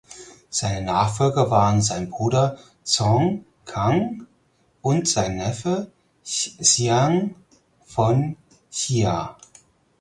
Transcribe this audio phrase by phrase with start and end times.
[0.49, 4.25] Seine Nachfolger waren sein Bruder Zhong Kang
[4.81, 5.91] und sein Neffe
[6.25, 7.35] Xiang
[7.85, 8.35] von
[8.71, 9.37] Xia.